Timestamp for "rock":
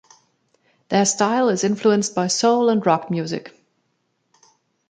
2.83-3.11